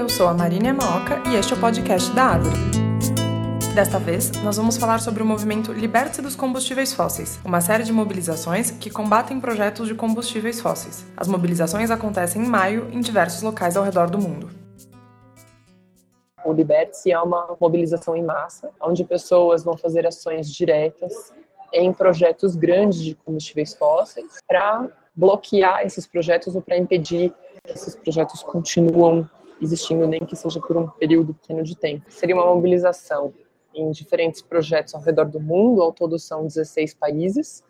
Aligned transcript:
Eu 0.00 0.08
sou 0.08 0.28
a 0.28 0.32
Marina 0.32 0.68
Yamaoka 0.68 1.22
e 1.28 1.36
este 1.36 1.52
é 1.52 1.56
o 1.56 1.60
podcast 1.60 2.10
da 2.14 2.22
Árvore. 2.22 2.56
Desta 3.74 3.98
vez, 3.98 4.32
nós 4.42 4.56
vamos 4.56 4.78
falar 4.78 4.98
sobre 4.98 5.22
o 5.22 5.26
movimento 5.26 5.74
Liberte-se 5.74 6.22
dos 6.22 6.34
Combustíveis 6.34 6.94
Fósseis, 6.94 7.38
uma 7.44 7.60
série 7.60 7.84
de 7.84 7.92
mobilizações 7.92 8.70
que 8.70 8.88
combatem 8.88 9.38
projetos 9.38 9.86
de 9.88 9.94
combustíveis 9.94 10.58
fósseis. 10.58 11.04
As 11.14 11.28
mobilizações 11.28 11.90
acontecem 11.90 12.40
em 12.40 12.46
maio 12.46 12.88
em 12.90 13.00
diversos 13.00 13.42
locais 13.42 13.76
ao 13.76 13.84
redor 13.84 14.08
do 14.08 14.18
mundo. 14.18 14.48
O 16.46 16.52
Liberte-se 16.54 17.12
é 17.12 17.20
uma 17.20 17.54
mobilização 17.60 18.16
em 18.16 18.24
massa, 18.24 18.70
onde 18.80 19.04
pessoas 19.04 19.62
vão 19.62 19.76
fazer 19.76 20.06
ações 20.06 20.50
diretas 20.50 21.30
em 21.74 21.92
projetos 21.92 22.56
grandes 22.56 23.02
de 23.02 23.14
combustíveis 23.16 23.74
fósseis 23.74 24.38
para 24.48 24.88
bloquear 25.14 25.84
esses 25.84 26.06
projetos 26.06 26.56
ou 26.56 26.62
para 26.62 26.78
impedir 26.78 27.34
que 27.62 27.72
esses 27.74 27.94
projetos 27.94 28.42
continuam 28.42 29.28
existindo, 29.60 30.06
nem 30.06 30.20
que 30.20 30.36
seja 30.36 30.60
por 30.60 30.76
um 30.76 30.86
período 30.86 31.34
pequeno 31.34 31.62
de 31.62 31.76
tempo. 31.76 32.04
Seria 32.08 32.34
uma 32.34 32.46
mobilização 32.46 33.32
em 33.74 33.90
diferentes 33.90 34.42
projetos 34.42 34.94
ao 34.94 35.00
redor 35.00 35.26
do 35.26 35.40
mundo, 35.40 35.82
ao 35.82 35.92
todo 35.92 36.18
são 36.18 36.46
16 36.46 36.94
países, 36.94 37.62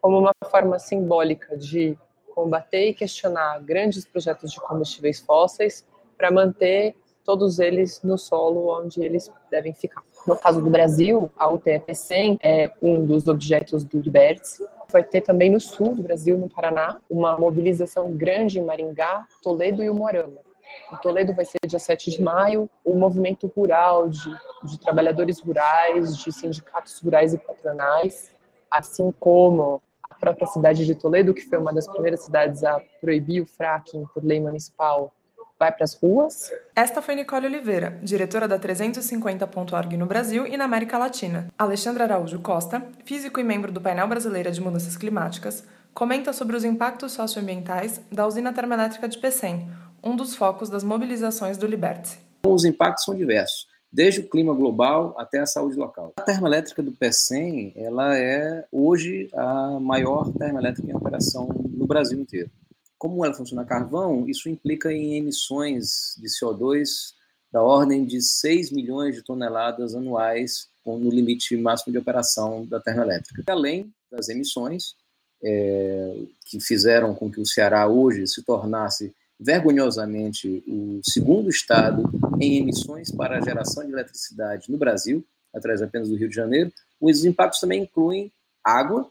como 0.00 0.18
uma 0.18 0.32
forma 0.50 0.78
simbólica 0.78 1.56
de 1.56 1.98
combater 2.34 2.88
e 2.88 2.94
questionar 2.94 3.60
grandes 3.60 4.04
projetos 4.06 4.52
de 4.52 4.60
combustíveis 4.60 5.20
fósseis 5.20 5.84
para 6.16 6.30
manter 6.30 6.94
todos 7.24 7.58
eles 7.58 8.00
no 8.02 8.16
solo 8.16 8.74
onde 8.80 9.02
eles 9.02 9.30
devem 9.50 9.74
ficar. 9.74 10.02
No 10.26 10.36
caso 10.36 10.62
do 10.62 10.70
Brasil, 10.70 11.30
a 11.36 11.46
UTF-100 11.52 12.38
é 12.42 12.70
um 12.80 13.04
dos 13.04 13.28
objetos 13.28 13.84
do 13.84 14.00
Liberty. 14.00 14.64
Vai 14.90 15.04
ter 15.04 15.20
também 15.20 15.50
no 15.50 15.60
sul 15.60 15.94
do 15.94 16.02
Brasil, 16.02 16.38
no 16.38 16.48
Paraná, 16.48 16.98
uma 17.10 17.36
mobilização 17.36 18.12
grande 18.12 18.58
em 18.58 18.64
Maringá, 18.64 19.26
Toledo 19.42 19.82
e 19.82 19.90
Umuarama. 19.90 20.47
Em 20.92 20.96
Toledo 20.96 21.34
vai 21.34 21.44
ser 21.44 21.58
dia 21.66 21.78
7 21.78 22.10
de 22.10 22.22
maio, 22.22 22.68
o 22.84 22.94
movimento 22.94 23.46
rural 23.54 24.08
de, 24.08 24.30
de 24.64 24.78
trabalhadores 24.80 25.40
rurais, 25.40 26.16
de 26.16 26.32
sindicatos 26.32 26.98
rurais 27.00 27.34
e 27.34 27.38
patronais, 27.38 28.30
assim 28.70 29.12
como 29.18 29.82
a 30.08 30.14
própria 30.14 30.46
cidade 30.46 30.86
de 30.86 30.94
Toledo, 30.94 31.34
que 31.34 31.42
foi 31.42 31.58
uma 31.58 31.72
das 31.72 31.86
primeiras 31.86 32.20
cidades 32.24 32.64
a 32.64 32.80
proibir 33.00 33.42
o 33.42 33.46
fracking 33.46 34.06
por 34.14 34.24
lei 34.24 34.40
municipal, 34.40 35.12
vai 35.58 35.72
para 35.72 35.84
as 35.84 35.94
ruas. 35.94 36.52
Esta 36.74 37.02
foi 37.02 37.16
Nicole 37.16 37.46
Oliveira, 37.46 37.98
diretora 38.02 38.46
da 38.46 38.58
350.org 38.58 39.96
no 39.96 40.06
Brasil 40.06 40.46
e 40.46 40.56
na 40.56 40.64
América 40.64 40.96
Latina. 40.96 41.48
Alexandre 41.58 42.02
Araújo 42.04 42.38
Costa, 42.40 42.86
físico 43.04 43.40
e 43.40 43.44
membro 43.44 43.72
do 43.72 43.80
painel 43.80 44.06
brasileiro 44.06 44.50
de 44.50 44.60
mudanças 44.60 44.96
climáticas, 44.96 45.66
comenta 45.92 46.32
sobre 46.32 46.54
os 46.54 46.64
impactos 46.64 47.12
socioambientais 47.12 48.00
da 48.10 48.26
usina 48.26 48.52
termoelétrica 48.52 49.08
de 49.08 49.18
Pecém, 49.18 49.68
um 50.02 50.16
dos 50.16 50.34
focos 50.34 50.68
das 50.68 50.84
mobilizações 50.84 51.56
do 51.56 51.66
Liberte. 51.66 52.18
Os 52.46 52.64
impactos 52.64 53.04
são 53.04 53.14
diversos, 53.14 53.66
desde 53.92 54.20
o 54.20 54.28
clima 54.28 54.54
global 54.54 55.14
até 55.18 55.40
a 55.40 55.46
saúde 55.46 55.76
local. 55.76 56.12
A 56.16 56.22
termoelétrica 56.22 56.82
do 56.82 56.92
PECEM, 56.92 57.72
ela 57.76 58.16
é 58.16 58.66
hoje 58.70 59.28
a 59.34 59.78
maior 59.80 60.32
termoelétrica 60.32 60.90
em 60.90 60.94
operação 60.94 61.48
no 61.48 61.86
Brasil 61.86 62.18
inteiro. 62.20 62.50
Como 62.96 63.24
ela 63.24 63.34
funciona 63.34 63.62
a 63.62 63.66
carvão, 63.66 64.28
isso 64.28 64.48
implica 64.48 64.92
em 64.92 65.16
emissões 65.16 66.14
de 66.18 66.28
CO2 66.28 67.14
da 67.52 67.62
ordem 67.62 68.04
de 68.04 68.20
6 68.20 68.72
milhões 68.72 69.14
de 69.14 69.22
toneladas 69.22 69.94
anuais 69.94 70.68
no 70.84 71.10
limite 71.10 71.56
máximo 71.56 71.92
de 71.92 71.98
operação 71.98 72.64
da 72.64 72.80
termoelétrica. 72.80 73.42
Além 73.48 73.92
das 74.10 74.28
emissões, 74.28 74.96
é, 75.42 76.16
que 76.46 76.60
fizeram 76.60 77.14
com 77.14 77.30
que 77.30 77.40
o 77.40 77.46
Ceará 77.46 77.86
hoje 77.86 78.26
se 78.26 78.42
tornasse 78.42 79.14
vergonhosamente 79.38 80.64
o 80.66 81.00
segundo 81.04 81.48
estado 81.48 82.10
em 82.40 82.58
emissões 82.58 83.10
para 83.10 83.38
a 83.38 83.40
geração 83.40 83.86
de 83.86 83.92
eletricidade 83.92 84.70
no 84.70 84.76
Brasil, 84.76 85.24
atrás 85.54 85.80
apenas 85.80 86.08
do 86.08 86.16
Rio 86.16 86.28
de 86.28 86.34
Janeiro. 86.34 86.72
Os 87.00 87.24
impactos 87.24 87.60
também 87.60 87.82
incluem 87.82 88.32
água. 88.64 89.08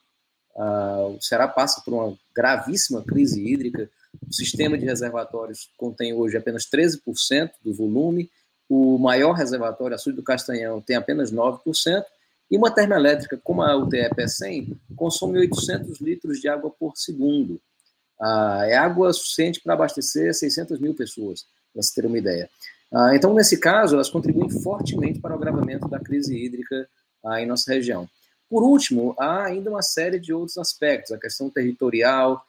Uh, 0.54 1.16
o 1.16 1.22
Ceará 1.22 1.48
passa 1.48 1.82
por 1.82 1.94
uma 1.94 2.18
gravíssima 2.36 3.02
crise 3.04 3.42
hídrica. 3.42 3.90
O 4.28 4.34
sistema 4.34 4.78
de 4.78 4.86
reservatórios 4.86 5.70
contém 5.78 6.14
hoje 6.14 6.38
apenas 6.38 6.66
13% 6.66 7.52
do 7.64 7.74
volume. 7.74 8.30
O 8.68 8.98
maior 8.98 9.34
reservatório, 9.34 9.96
a 9.96 9.98
Sul 9.98 10.14
do 10.14 10.24
Castanhão, 10.24 10.82
tem 10.82 10.96
apenas 10.96 11.32
9%. 11.32 12.04
E 12.50 12.58
uma 12.58 12.72
termoelétrica 12.72 13.40
como 13.44 13.62
a 13.62 13.76
UTE 13.76 14.10
100 14.28 14.80
consome 14.96 15.40
800 15.40 16.00
litros 16.00 16.40
de 16.40 16.48
água 16.48 16.70
por 16.72 16.96
segundo. 16.96 17.62
Ah, 18.20 18.64
é 18.66 18.76
água 18.76 19.14
suficiente 19.14 19.62
para 19.62 19.74
abastecer 19.74 20.34
600 20.34 20.80
mil 20.80 20.94
pessoas, 20.94 21.46
para 21.74 21.84
se 21.84 21.94
ter 21.94 22.06
uma 22.06 22.18
ideia. 22.18 22.50
Ah, 22.94 23.16
então, 23.16 23.34
nesse 23.34 23.58
caso, 23.58 23.96
elas 23.96 24.10
contribuem 24.10 24.50
fortemente 24.50 25.20
para 25.20 25.34
o 25.34 25.38
agravamento 25.38 25.88
da 25.88 26.00
crise 26.00 26.36
hídrica 26.36 26.88
ah, 27.26 27.42
em 27.42 27.46
nossa 27.46 27.72
região. 27.72 28.08
Por 28.50 28.64
último, 28.64 29.14
há 29.20 29.44
ainda 29.44 29.70
uma 29.70 29.82
série 29.82 30.20
de 30.20 30.34
outros 30.34 30.58
aspectos, 30.58 31.12
a 31.12 31.20
questão 31.20 31.50
territorial, 31.50 32.42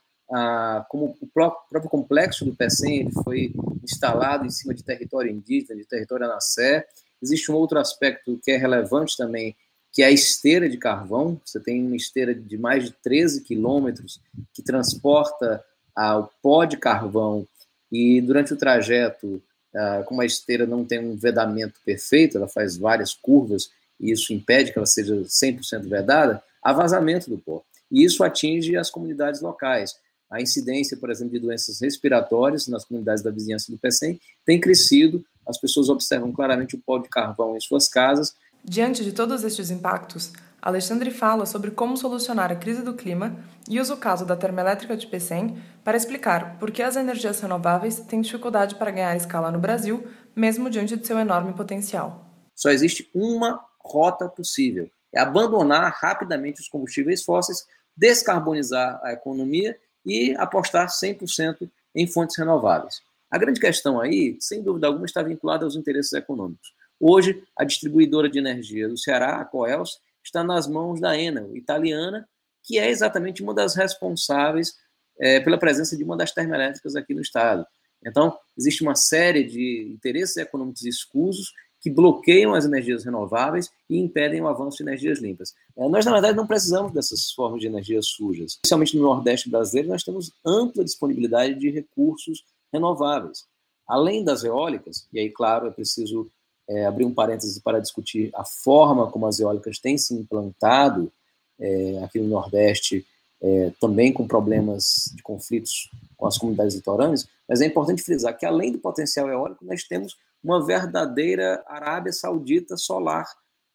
como 0.89 1.17
o 1.21 1.27
próprio 1.27 1.89
complexo 1.89 2.45
do 2.45 2.55
PECEM 2.55 3.11
foi 3.25 3.53
instalado 3.83 4.47
em 4.47 4.51
cima 4.51 4.75
de 4.75 4.85
território 4.85 5.31
indígena, 5.31 5.75
de 5.75 5.87
território 5.87 6.27
anacé. 6.27 6.87
Existe 7.21 7.51
um 7.51 7.57
outro 7.57 7.79
aspecto 7.79 8.39
que 8.45 8.53
é 8.53 8.57
relevante 8.57 9.17
também, 9.17 9.57
que 9.99 10.03
é 10.05 10.07
a 10.07 10.13
esteira 10.13 10.69
de 10.69 10.77
carvão. 10.77 11.41
Você 11.45 11.59
tem 11.59 11.85
uma 11.85 11.97
esteira 11.97 12.33
de 12.33 12.57
mais 12.57 12.85
de 12.85 12.93
13 13.03 13.43
quilômetros 13.43 14.21
que 14.55 14.63
transporta 14.63 15.61
ah, 15.93 16.19
o 16.19 16.31
pó 16.41 16.65
de 16.65 16.77
carvão 16.77 17.45
e 17.91 18.21
durante 18.21 18.53
o 18.53 18.57
trajeto, 18.57 19.43
ah, 19.75 20.05
como 20.07 20.21
a 20.21 20.25
esteira 20.25 20.69
não 20.69 20.85
tem 20.85 21.01
um 21.01 21.17
vedamento 21.17 21.81
perfeito, 21.85 22.37
ela 22.37 22.47
faz 22.47 22.77
várias 22.77 23.13
curvas 23.13 23.71
e 23.99 24.13
isso 24.13 24.33
impede 24.33 24.73
que 24.73 24.79
ela 24.79 24.87
seja 24.87 25.17
100% 25.17 25.89
vedada, 25.89 26.41
há 26.63 26.73
vazamento 26.73 27.29
do 27.29 27.37
pó. 27.37 27.65
E 27.91 28.05
isso 28.05 28.23
atinge 28.23 28.77
as 28.77 28.91
comunidades 28.91 29.41
locais. 29.41 29.97
A 30.31 30.41
incidência, 30.41 30.97
por 30.97 31.11
exemplo, 31.11 31.33
de 31.33 31.41
doenças 31.41 31.81
respiratórias 31.81 32.69
nas 32.69 32.85
comunidades 32.85 33.25
da 33.25 33.33
vizinhança 33.33 33.73
do 33.73 33.79
PECEM 33.79 34.21
tem 34.47 34.61
crescido, 34.61 35.25
as 35.45 35.59
pessoas 35.59 35.89
observam 35.89 36.31
claramente 36.31 36.77
o 36.77 36.79
pó 36.79 36.99
de 36.99 37.09
carvão 37.09 37.57
em 37.57 37.61
suas 37.61 37.89
casas, 37.89 38.37
Diante 38.69 39.03
de 39.03 39.13
todos 39.13 39.45
estes 39.45 39.71
impactos, 39.71 40.31
Alexandre 40.61 41.11
fala 41.11 41.47
sobre 41.47 41.71
como 41.71 41.97
solucionar 41.97 42.53
a 42.53 42.55
crise 42.55 42.83
do 42.83 42.93
clima 42.93 43.35
e 43.67 43.81
usa 43.81 43.95
o 43.95 43.97
caso 43.97 44.27
da 44.27 44.37
termoelétrica 44.37 44.95
de 44.95 45.07
Pecém 45.07 45.57
para 45.83 45.97
explicar 45.97 46.59
por 46.59 46.71
que 46.71 46.83
as 46.83 46.95
energias 46.95 47.41
renováveis 47.41 47.99
têm 48.01 48.21
dificuldade 48.21 48.75
para 48.75 48.91
ganhar 48.91 49.17
escala 49.17 49.51
no 49.51 49.59
Brasil, 49.59 50.07
mesmo 50.37 50.69
diante 50.69 50.99
de 50.99 51.07
seu 51.07 51.19
enorme 51.19 51.55
potencial. 51.55 52.27
Só 52.55 52.69
existe 52.69 53.11
uma 53.15 53.59
rota 53.81 54.29
possível: 54.29 54.91
é 55.15 55.19
abandonar 55.19 55.91
rapidamente 55.99 56.61
os 56.61 56.69
combustíveis 56.69 57.25
fósseis, 57.25 57.67
descarbonizar 57.97 59.01
a 59.03 59.15
economia 59.15 59.79
e 60.05 60.37
apostar 60.37 60.89
100% 60.89 61.71
em 61.95 62.07
fontes 62.07 62.37
renováveis. 62.37 63.01
A 63.31 63.39
grande 63.39 63.61
questão 63.61 63.99
aí, 63.99 64.37
sem 64.39 64.63
dúvida 64.63 64.89
alguma, 64.89 65.07
está 65.07 65.23
vinculada 65.23 65.65
aos 65.65 65.75
interesses 65.75 66.13
econômicos. 66.13 66.77
Hoje, 67.01 67.43
a 67.57 67.65
distribuidora 67.65 68.29
de 68.29 68.39
energia 68.39 68.89
do 68.89 68.99
Ceará, 68.99 69.41
a 69.41 69.45
Coels, 69.45 69.99
está 70.23 70.43
nas 70.43 70.67
mãos 70.67 71.01
da 71.01 71.17
Enel, 71.17 71.57
italiana, 71.57 72.29
que 72.63 72.79
é 72.79 72.91
exatamente 72.91 73.43
uma 73.43 73.55
das 73.55 73.75
responsáveis 73.75 74.75
é, 75.19 75.41
pela 75.41 75.59
presença 75.59 75.97
de 75.97 76.05
uma 76.05 76.17
das 76.17 76.33
termoelétricas 76.33 76.97
aqui 76.97 77.15
no 77.15 77.21
estado. 77.21 77.67
Então, 78.05 78.37
existe 78.57 78.83
uma 78.83 78.95
série 78.95 79.45
de 79.45 79.91
interesses 79.93 80.37
econômicos 80.37 80.85
escusos 80.85 81.53
que 81.81 81.91
bloqueiam 81.91 82.55
as 82.55 82.65
energias 82.65 83.05
renováveis 83.05 83.71
e 83.89 83.99
impedem 83.99 84.41
o 84.41 84.49
avanço 84.49 84.79
de 84.79 84.83
energias 84.83 85.21
limpas. 85.21 85.55
É, 85.77 85.89
nós, 85.89 86.05
na 86.05 86.13
verdade, 86.13 86.37
não 86.37 86.47
precisamos 86.47 86.93
dessas 86.93 87.31
formas 87.33 87.61
de 87.61 87.69
energias 87.69 88.07
sujas. 88.07 88.53
Especialmente 88.53 88.97
no 88.97 89.03
Nordeste 89.03 89.49
brasileiro, 89.49 89.89
nós 89.89 90.03
temos 90.03 90.33
ampla 90.45 90.85
disponibilidade 90.85 91.55
de 91.55 91.71
recursos 91.71 92.45
renováveis. 92.73 93.47
Além 93.87 94.25
das 94.25 94.45
eólicas, 94.45 95.09
e 95.13 95.21
aí, 95.21 95.31
claro, 95.31 95.69
é 95.69 95.71
preciso 95.71 96.31
é, 96.69 96.85
abrir 96.85 97.05
um 97.05 97.15
parêntese 97.15 97.61
para 97.61 97.81
discutir 97.81 98.31
a 98.35 98.45
forma 98.45 99.11
como 99.11 99.27
as 99.27 99.41
eólicas 99.41 99.79
têm 99.79 99.97
se 99.97 100.15
implantado 100.15 101.11
é, 101.59 102.01
aqui 102.05 102.21
no 102.21 102.29
Nordeste, 102.29 103.07
é, 103.41 103.73
também 103.81 104.13
com 104.13 104.27
problemas 104.27 105.13
de 105.15 105.23
conflitos 105.23 105.91
com 106.17 106.27
as 106.27 106.37
comunidades 106.37 106.75
litorâneas, 106.75 107.29
mas 107.49 107.61
é 107.61 107.67
importante 107.67 108.03
frisar 108.03 108.37
que, 108.37 108.45
além 108.45 108.73
do 108.73 108.79
potencial 108.79 109.29
eólico, 109.29 109.65
nós 109.65 109.85
temos 109.85 110.17
uma 110.43 110.65
verdadeira 110.65 111.63
Arábia 111.67 112.13
Saudita 112.13 112.77
solar 112.77 113.27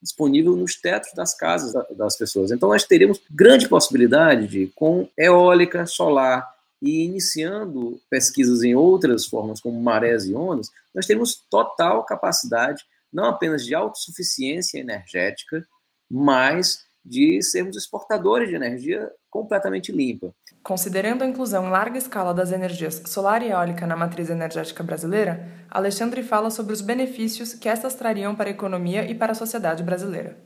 disponível 0.02 0.54
nos 0.56 0.76
tetos 0.76 1.14
das 1.14 1.34
casas 1.34 1.74
das 1.96 2.18
pessoas. 2.18 2.52
Então, 2.52 2.68
nós 2.68 2.84
teríamos 2.84 3.22
grande 3.32 3.70
possibilidade 3.70 4.48
de, 4.48 4.68
com 4.76 5.08
eólica, 5.18 5.86
solar, 5.86 6.54
e 6.84 7.06
iniciando 7.06 7.98
pesquisas 8.10 8.62
em 8.62 8.76
outras 8.76 9.26
formas, 9.26 9.62
como 9.62 9.82
marés 9.82 10.26
e 10.26 10.36
ondas, 10.36 10.70
nós 10.94 11.06
temos 11.06 11.36
total 11.50 12.06
capacidade, 12.06 12.84
não 13.12 13.26
apenas 13.26 13.66
de 13.66 13.74
autossuficiência 13.74 14.80
energética, 14.80 15.66
mas 16.10 16.80
de 17.06 17.42
sermos 17.42 17.76
exportadores 17.76 18.48
de 18.48 18.56
energia 18.56 19.12
completamente 19.30 19.92
limpa. 19.92 20.34
Considerando 20.62 21.24
a 21.24 21.28
inclusão 21.28 21.68
em 21.68 21.70
larga 21.70 21.98
escala 21.98 22.34
das 22.34 22.52
energias 22.52 23.02
solar 23.08 23.44
e 23.44 23.50
eólica 23.50 23.86
na 23.86 23.96
matriz 23.96 24.30
energética 24.30 24.82
brasileira, 24.84 25.46
Alexandre 25.70 26.24
fala 26.24 26.50
sobre 26.50 26.72
os 26.72 26.80
benefícios 26.80 27.54
que 27.54 27.68
estas 27.68 27.96
trariam 27.96 28.36
para 28.36 28.50
a 28.50 28.54
economia 28.54 29.10
e 29.10 29.14
para 29.14 29.34
a 29.34 29.36
sociedade 29.36 29.84
brasileira. 29.84 30.38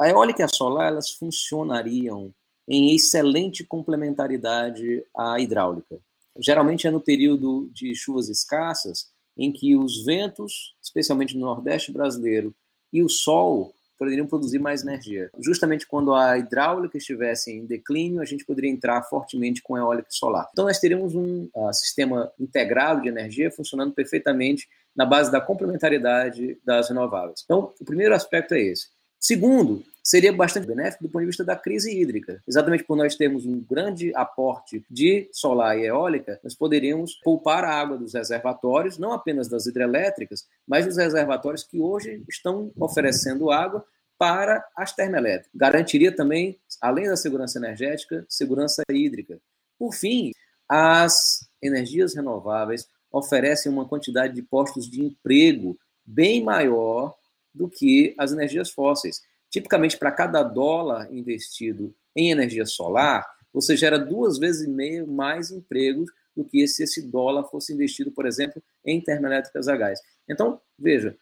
A 0.00 0.08
eólica 0.08 0.40
e 0.40 0.44
a 0.44 0.48
solar 0.48 0.88
elas 0.88 1.10
funcionariam 1.10 2.32
em 2.66 2.94
excelente 2.94 3.62
complementaridade 3.64 5.04
à 5.14 5.38
hidráulica. 5.38 5.98
Geralmente 6.38 6.86
é 6.86 6.90
no 6.90 7.00
período 7.00 7.70
de 7.72 7.94
chuvas 7.94 8.28
escassas 8.28 9.10
em 9.36 9.52
que 9.52 9.76
os 9.76 10.04
ventos, 10.04 10.74
especialmente 10.82 11.36
no 11.36 11.46
Nordeste 11.46 11.92
brasileiro, 11.92 12.54
e 12.92 13.02
o 13.02 13.08
sol 13.08 13.74
poderiam 13.98 14.26
produzir 14.26 14.58
mais 14.58 14.82
energia. 14.82 15.30
Justamente 15.38 15.86
quando 15.86 16.14
a 16.14 16.38
hidráulica 16.38 16.98
estivesse 16.98 17.50
em 17.50 17.66
declínio, 17.66 18.20
a 18.20 18.24
gente 18.24 18.44
poderia 18.44 18.70
entrar 18.70 19.02
fortemente 19.02 19.62
com 19.62 19.76
eólica 19.76 20.08
e 20.10 20.16
solar. 20.16 20.48
Então 20.52 20.66
nós 20.66 20.78
teríamos 20.78 21.14
um 21.14 21.48
uh, 21.54 21.72
sistema 21.72 22.30
integrado 22.38 23.02
de 23.02 23.08
energia 23.08 23.50
funcionando 23.50 23.92
perfeitamente 23.92 24.68
na 24.94 25.04
base 25.04 25.30
da 25.30 25.40
complementariedade 25.40 26.58
das 26.64 26.88
renováveis. 26.88 27.42
Então, 27.44 27.74
o 27.78 27.84
primeiro 27.84 28.14
aspecto 28.14 28.54
é 28.54 28.60
esse. 28.60 28.88
Segundo, 29.20 29.84
seria 30.06 30.32
bastante 30.32 30.68
benéfico 30.68 31.02
do 31.02 31.10
ponto 31.10 31.22
de 31.22 31.26
vista 31.26 31.42
da 31.42 31.56
crise 31.56 31.92
hídrica. 32.00 32.40
Exatamente 32.46 32.84
por 32.84 32.96
nós 32.96 33.16
termos 33.16 33.44
um 33.44 33.60
grande 33.60 34.14
aporte 34.14 34.86
de 34.88 35.28
solar 35.32 35.76
e 35.76 35.86
eólica, 35.86 36.38
nós 36.44 36.54
poderíamos 36.54 37.16
poupar 37.24 37.64
a 37.64 37.74
água 37.74 37.98
dos 37.98 38.14
reservatórios, 38.14 38.98
não 38.98 39.12
apenas 39.12 39.48
das 39.48 39.66
hidrelétricas, 39.66 40.46
mas 40.64 40.86
dos 40.86 40.96
reservatórios 40.96 41.64
que 41.64 41.80
hoje 41.80 42.22
estão 42.28 42.70
oferecendo 42.78 43.50
água 43.50 43.84
para 44.16 44.64
as 44.76 44.94
termoelétricas. 44.94 45.50
Garantiria 45.52 46.14
também, 46.14 46.56
além 46.80 47.08
da 47.08 47.16
segurança 47.16 47.58
energética, 47.58 48.24
segurança 48.28 48.84
hídrica. 48.88 49.40
Por 49.76 49.92
fim, 49.92 50.30
as 50.68 51.48
energias 51.60 52.14
renováveis 52.14 52.86
oferecem 53.10 53.72
uma 53.72 53.88
quantidade 53.88 54.34
de 54.34 54.42
postos 54.42 54.88
de 54.88 55.02
emprego 55.02 55.76
bem 56.04 56.44
maior 56.44 57.12
do 57.52 57.68
que 57.68 58.14
as 58.16 58.30
energias 58.30 58.70
fósseis. 58.70 59.20
Tipicamente, 59.56 59.96
para 59.96 60.12
cada 60.12 60.42
dólar 60.42 61.10
investido 61.10 61.94
em 62.14 62.30
energia 62.30 62.66
solar, 62.66 63.26
você 63.50 63.74
gera 63.74 63.98
duas 63.98 64.36
vezes 64.36 64.66
e 64.66 64.70
meio 64.70 65.06
mais 65.06 65.50
empregos 65.50 66.10
do 66.36 66.44
que 66.44 66.68
se 66.68 66.82
esse 66.82 67.00
dólar 67.00 67.44
fosse 67.44 67.72
investido, 67.72 68.12
por 68.12 68.26
exemplo, 68.26 68.62
em 68.84 69.00
termoelétricas 69.00 69.66
a 69.66 69.74
gás. 69.74 69.98
Então, 70.28 70.60
veja, 70.78 71.16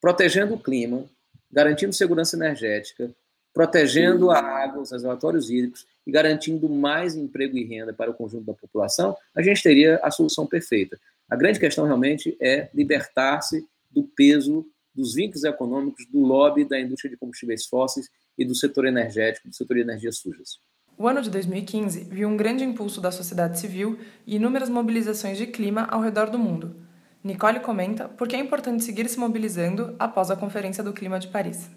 protegendo 0.00 0.54
o 0.54 0.62
clima, 0.62 1.04
garantindo 1.50 1.92
segurança 1.92 2.36
energética, 2.36 3.12
protegendo 3.52 4.30
a 4.30 4.38
água, 4.38 4.82
os 4.82 4.92
reservatórios 4.92 5.50
hídricos 5.50 5.84
e 6.06 6.12
garantindo 6.12 6.68
mais 6.68 7.16
emprego 7.16 7.58
e 7.58 7.64
renda 7.64 7.92
para 7.92 8.12
o 8.12 8.14
conjunto 8.14 8.44
da 8.44 8.54
população, 8.54 9.16
a 9.34 9.42
gente 9.42 9.64
teria 9.64 9.98
a 10.00 10.12
solução 10.12 10.46
perfeita. 10.46 10.96
A 11.28 11.34
grande 11.34 11.58
questão 11.58 11.86
realmente 11.86 12.36
é 12.40 12.70
libertar-se 12.72 13.66
do 13.90 14.04
peso 14.04 14.64
dos 14.94 15.14
vínculos 15.14 15.44
econômicos 15.44 16.06
do 16.10 16.20
lobby 16.20 16.64
da 16.64 16.80
indústria 16.80 17.10
de 17.10 17.16
combustíveis 17.16 17.66
fósseis 17.66 18.08
e 18.36 18.44
do 18.44 18.54
setor 18.54 18.86
energético, 18.86 19.48
do 19.48 19.54
setor 19.54 19.74
de 19.74 19.82
energias 19.82 20.18
sujas. 20.18 20.58
O 20.98 21.08
ano 21.08 21.22
de 21.22 21.30
2015 21.30 22.04
viu 22.04 22.28
um 22.28 22.36
grande 22.36 22.62
impulso 22.62 23.00
da 23.00 23.10
sociedade 23.10 23.58
civil 23.58 23.98
e 24.26 24.36
inúmeras 24.36 24.68
mobilizações 24.68 25.38
de 25.38 25.46
clima 25.46 25.86
ao 25.90 26.00
redor 26.00 26.28
do 26.28 26.38
mundo. 26.38 26.76
Nicole 27.22 27.60
comenta 27.60 28.08
por 28.08 28.28
que 28.28 28.36
é 28.36 28.38
importante 28.38 28.84
seguir 28.84 29.08
se 29.08 29.18
mobilizando 29.18 29.94
após 29.98 30.30
a 30.30 30.36
Conferência 30.36 30.84
do 30.84 30.92
Clima 30.92 31.18
de 31.18 31.28
Paris. 31.28 31.70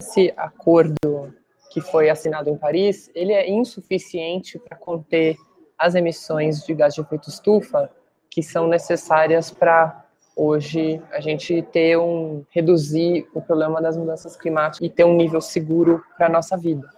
Esse 0.00 0.32
acordo 0.36 0.94
que 1.70 1.80
foi 1.80 2.08
assinado 2.08 2.50
em 2.50 2.56
Paris, 2.56 3.10
ele 3.14 3.32
é 3.32 3.48
insuficiente 3.50 4.58
para 4.58 4.76
conter 4.76 5.36
as 5.78 5.94
emissões 5.94 6.64
de 6.64 6.74
gás 6.74 6.94
de 6.94 7.00
efeito 7.00 7.28
estufa 7.28 7.90
que 8.30 8.42
são 8.42 8.66
necessárias 8.66 9.50
para 9.50 10.03
hoje 10.36 11.00
a 11.12 11.20
gente 11.20 11.62
ter 11.62 11.96
um 11.98 12.44
reduzir 12.50 13.26
o 13.34 13.40
problema 13.40 13.80
das 13.80 13.96
mudanças 13.96 14.36
climáticas 14.36 14.86
e 14.86 14.90
ter 14.90 15.04
um 15.04 15.14
nível 15.14 15.40
seguro 15.40 16.02
para 16.16 16.26
a 16.26 16.30
nossa 16.30 16.56
vida. 16.56 16.88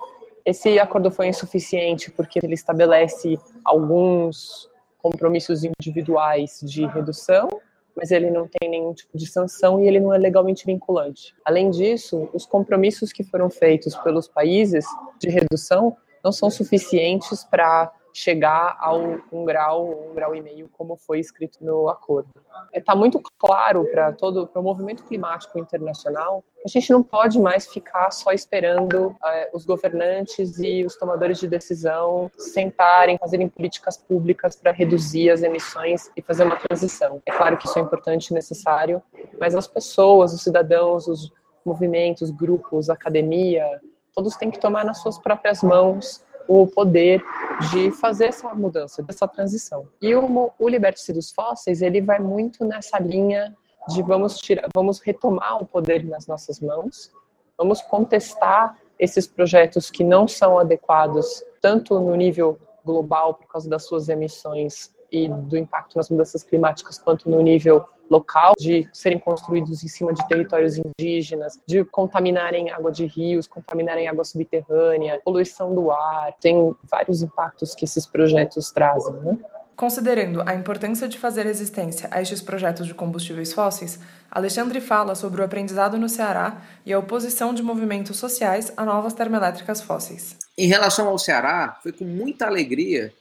Esse 0.44 0.79
acordo 0.79 1.11
foi 1.11 1.27
insuficiente 1.29 2.11
porque 2.11 2.38
ele 2.43 2.55
estabelece 2.55 3.38
alguns 3.65 4.71
compromissos 4.99 5.62
individuais 5.65 6.61
de 6.62 6.87
redução, 6.87 7.49
mas 7.97 8.11
ele 8.11 8.31
não 8.31 8.47
tem 8.47 8.69
nenhum 8.69 8.93
tipo 8.93 9.17
de 9.17 9.27
sanção 9.27 9.82
e 9.82 9.89
ele 9.89 9.99
não 9.99 10.12
é 10.12 10.19
legalmente 10.19 10.67
vinculante. 10.67 11.35
Além 11.44 11.71
disso, 11.71 12.29
os 12.32 12.47
compromissos 12.47 13.12
que 13.12 13.25
foram 13.25 13.50
feitos 13.50 13.97
pelos 13.97 14.29
países 14.29 14.85
de 15.19 15.31
redução 15.31 15.97
não 16.23 16.31
são 16.31 16.50
suficientes 16.50 17.44
para 17.44 17.91
chegar 18.17 18.77
a 18.81 18.95
um, 18.95 19.45
grau, 19.45 20.11
um 20.11 20.15
grau 20.15 20.35
e 20.35 20.41
meio, 20.41 20.69
como 20.73 20.97
foi 20.97 21.21
escrito 21.21 21.59
no 21.61 21.89
acordo. 21.89 22.29
Está 22.73 22.93
é, 22.93 22.97
muito 22.97 23.21
claro 23.39 23.85
para 23.91 24.13
todo 24.13 24.49
o 24.55 24.63
movimento 24.63 25.05
climático 25.05 25.59
internacional 25.59 26.43
a 26.67 26.69
gente 26.69 26.91
não 26.91 27.01
pode 27.01 27.39
mais 27.39 27.69
ficar 27.69 28.11
só 28.11 28.33
esperando 28.33 29.07
uh, 29.07 29.17
os 29.53 29.65
governantes 29.65 30.59
e 30.59 30.85
os 30.85 30.97
tomadores 30.97 31.39
de 31.39 31.47
decisão 31.47 32.29
sentarem, 32.37 33.17
fazerem 33.19 33.49
políticas 33.49 33.97
públicas 33.97 34.57
para 34.57 34.73
reduzir 34.73 35.31
as 35.31 35.45
emissões 35.45 36.11
e 36.17 36.23
fazer 36.23 36.43
uma 36.43 36.57
transição. 36.57 37.23
É 37.25 37.31
claro 37.31 37.57
que 37.57 37.69
isso 37.69 37.79
é 37.79 37.83
importante 37.83 38.31
e 38.31 38.35
necessário, 38.35 39.01
mas 39.39 39.55
as 39.55 39.69
pessoas, 39.69 40.35
os 40.35 40.43
cidadãos, 40.43 41.07
os 41.07 41.33
movimentos, 41.65 42.31
grupos, 42.31 42.91
academia, 42.91 43.65
todos 44.13 44.35
têm 44.35 44.51
que 44.51 44.59
tomar 44.59 44.85
nas 44.85 44.99
suas 44.99 45.19
próprias 45.19 45.63
mãos 45.63 46.25
o 46.49 46.67
poder 46.67 47.23
de 47.70 47.91
fazer 47.91 48.26
essa 48.26 48.55
mudança, 48.55 49.05
essa 49.08 49.26
transição. 49.26 49.88
E 50.00 50.14
o, 50.14 50.53
o 50.58 50.69
Liberte-se 50.69 51.12
dos 51.12 51.31
Fósseis, 51.31 51.82
ele 51.82 52.00
vai 52.00 52.19
muito 52.19 52.64
nessa 52.64 52.99
linha 52.99 53.56
de 53.88 54.03
vamos 54.03 54.38
tirar, 54.38 54.69
vamos 54.75 55.00
retomar 55.00 55.62
o 55.62 55.67
poder 55.67 56.05
nas 56.05 56.26
nossas 56.26 56.61
mãos, 56.61 57.12
vamos 57.56 57.81
contestar 57.82 58.76
esses 58.99 59.26
projetos 59.26 59.91
que 59.91 60.03
não 60.03 60.26
são 60.26 60.58
adequados, 60.58 61.43
tanto 61.61 61.99
no 62.00 62.14
nível 62.14 62.58
global 62.85 63.35
por 63.35 63.47
causa 63.47 63.69
das 63.69 63.85
suas 63.85 64.08
emissões 64.08 64.94
e 65.11 65.29
do 65.29 65.56
impacto 65.56 65.97
nas 65.97 66.11
mudanças 66.11 66.43
climáticas, 66.43 66.99
quanto 66.99 67.29
no 67.29 67.41
nível 67.41 67.85
local, 68.11 68.55
de 68.58 68.88
serem 68.93 69.19
construídos 69.19 69.82
em 69.82 69.88
cima 69.88 70.12
de 70.12 70.26
territórios 70.29 70.79
indígenas, 70.79 71.58
de 71.67 71.85
contaminarem 71.85 72.70
água 72.70 72.93
de 72.93 73.06
rios, 73.06 73.47
contaminarem 73.47 74.08
água 74.08 74.25
subterrânea, 74.25 75.20
poluição 75.25 75.75
do 75.75 75.91
ar. 75.91 76.32
Tem 76.41 76.75
vários 76.85 77.23
impactos 77.23 77.75
que 77.75 77.85
esses 77.85 78.06
projetos 78.06 78.70
trazem, 78.70 79.14
né? 79.14 79.38
Considerando 79.76 80.43
a 80.46 80.55
importância 80.55 81.06
de 81.06 81.19
fazer 81.19 81.43
resistência 81.43 82.08
a 82.10 82.22
estes 82.22 82.41
projetos 82.41 82.86
de 82.86 82.94
combustíveis 82.94 83.53
fósseis, 83.53 84.01
Alexandre 84.31 84.81
fala 84.81 85.15
sobre 85.15 85.43
o 85.43 85.44
aprendizado 85.44 85.98
no 85.98 86.08
Ceará 86.08 86.63
e 86.86 86.94
a 86.94 86.98
oposição 86.98 87.53
de 87.53 87.63
movimentos 87.63 88.17
sociais 88.17 88.72
a 88.75 88.86
novas 88.86 89.13
termoelétricas 89.13 89.82
fósseis. 89.82 90.39
Em 90.56 90.67
relação 90.67 91.08
ao 91.08 91.19
Ceará, 91.19 91.79
foi 91.82 91.93
com 91.93 92.06
muita 92.06 92.46
alegria 92.46 93.13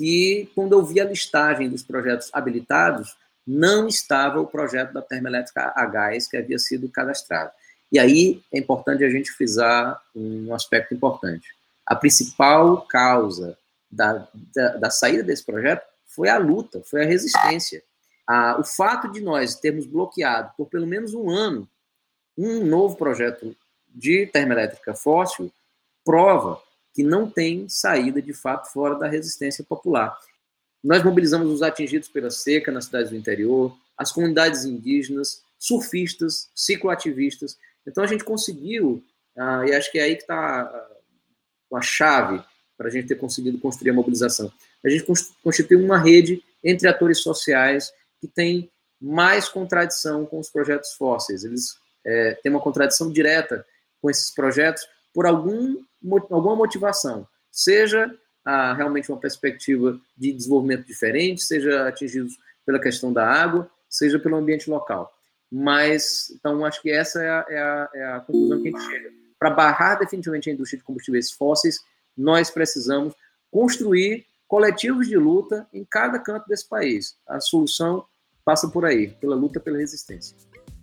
que, 0.00 0.50
quando 0.54 0.72
eu 0.72 0.82
vi 0.82 0.98
a 0.98 1.04
listagem 1.04 1.68
dos 1.68 1.82
projetos 1.82 2.30
habilitados, 2.32 3.14
não 3.46 3.86
estava 3.86 4.40
o 4.40 4.46
projeto 4.46 4.94
da 4.94 5.02
termoelétrica 5.02 5.74
a 5.76 5.84
gás 5.84 6.26
que 6.26 6.38
havia 6.38 6.58
sido 6.58 6.88
cadastrado. 6.88 7.50
E 7.92 7.98
aí 7.98 8.42
é 8.50 8.58
importante 8.58 9.04
a 9.04 9.10
gente 9.10 9.30
frisar 9.30 10.00
um 10.16 10.54
aspecto 10.54 10.94
importante. 10.94 11.54
A 11.84 11.94
principal 11.94 12.80
causa 12.86 13.58
da, 13.90 14.26
da, 14.54 14.76
da 14.78 14.90
saída 14.90 15.22
desse 15.22 15.44
projeto 15.44 15.82
foi 16.06 16.30
a 16.30 16.38
luta, 16.38 16.80
foi 16.82 17.04
a 17.04 17.06
resistência. 17.06 17.82
o 18.58 18.64
fato 18.64 19.12
de 19.12 19.20
nós 19.20 19.56
termos 19.56 19.84
bloqueado 19.84 20.50
por 20.56 20.66
pelo 20.66 20.86
menos 20.86 21.12
um 21.12 21.28
ano 21.28 21.68
um 22.38 22.64
novo 22.64 22.96
projeto 22.96 23.54
de 23.86 24.26
termoelétrica 24.28 24.94
fóssil 24.94 25.52
prova 26.02 26.58
que 26.94 27.02
não 27.02 27.28
tem 27.30 27.68
saída 27.68 28.20
de 28.20 28.32
fato 28.32 28.72
fora 28.72 28.96
da 28.96 29.08
resistência 29.08 29.64
popular. 29.64 30.16
Nós 30.82 31.04
mobilizamos 31.04 31.50
os 31.50 31.62
atingidos 31.62 32.08
pela 32.08 32.30
seca 32.30 32.72
nas 32.72 32.86
cidades 32.86 33.10
do 33.10 33.16
interior, 33.16 33.76
as 33.96 34.10
comunidades 34.10 34.64
indígenas, 34.64 35.42
surfistas, 35.58 36.50
cicloativistas. 36.54 37.58
Então 37.86 38.02
a 38.02 38.06
gente 38.06 38.24
conseguiu, 38.24 39.04
ah, 39.36 39.64
e 39.66 39.74
acho 39.74 39.92
que 39.92 39.98
é 39.98 40.02
aí 40.02 40.16
que 40.16 40.22
está 40.22 40.62
a, 40.62 41.76
a 41.76 41.82
chave 41.82 42.42
para 42.76 42.88
a 42.88 42.90
gente 42.90 43.08
ter 43.08 43.16
conseguido 43.16 43.58
construir 43.58 43.90
a 43.90 43.94
mobilização. 43.94 44.50
A 44.82 44.88
gente 44.88 45.04
constituiu 45.44 45.84
uma 45.84 45.98
rede 45.98 46.42
entre 46.64 46.88
atores 46.88 47.18
sociais 47.18 47.92
que 48.18 48.26
tem 48.26 48.70
mais 49.00 49.48
contradição 49.48 50.24
com 50.24 50.38
os 50.38 50.48
projetos 50.50 50.92
fósseis. 50.94 51.44
Eles 51.44 51.74
é, 52.04 52.34
têm 52.42 52.50
uma 52.50 52.60
contradição 52.60 53.12
direta 53.12 53.66
com 54.00 54.10
esses 54.10 54.30
projetos 54.30 54.86
por 55.12 55.26
algum, 55.26 55.76
alguma 56.30 56.56
motivação, 56.56 57.26
seja 57.50 58.14
a 58.44 58.74
realmente 58.74 59.10
uma 59.10 59.20
perspectiva 59.20 59.98
de 60.16 60.32
desenvolvimento 60.32 60.86
diferente, 60.86 61.42
seja 61.42 61.86
atingidos 61.88 62.38
pela 62.64 62.80
questão 62.80 63.12
da 63.12 63.26
água, 63.26 63.70
seja 63.88 64.18
pelo 64.18 64.36
ambiente 64.36 64.70
local. 64.70 65.12
Mas, 65.50 66.30
então, 66.30 66.64
acho 66.64 66.80
que 66.80 66.90
essa 66.90 67.22
é 67.22 67.28
a, 67.28 67.46
é 67.48 67.58
a, 67.58 67.90
é 67.94 68.04
a 68.12 68.20
conclusão 68.20 68.62
que 68.62 68.68
a 68.68 68.70
gente 68.70 68.86
chega. 68.86 69.10
Para 69.38 69.50
barrar 69.50 69.98
definitivamente 69.98 70.48
a 70.48 70.52
indústria 70.52 70.78
de 70.78 70.84
combustíveis 70.84 71.30
fósseis, 71.32 71.80
nós 72.16 72.50
precisamos 72.50 73.14
construir 73.50 74.26
coletivos 74.46 75.08
de 75.08 75.16
luta 75.16 75.66
em 75.72 75.84
cada 75.84 76.18
canto 76.18 76.46
desse 76.46 76.68
país. 76.68 77.16
A 77.26 77.40
solução 77.40 78.04
passa 78.44 78.68
por 78.68 78.84
aí, 78.84 79.08
pela 79.08 79.34
luta 79.34 79.58
pela 79.58 79.78
resistência. 79.78 80.36